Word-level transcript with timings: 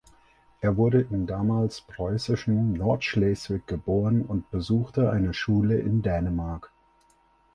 Er 0.61 0.77
wurde 0.77 0.99
im 1.11 1.27
damals 1.27 1.81
preußischen 1.81 2.73
Nordschleswig 2.73 3.67
geboren 3.67 4.23
und 4.25 4.49
besuchte 4.49 5.11
eine 5.11 5.31
Schule 5.35 5.77
in 5.77 6.01
Dänemark. 6.01 6.71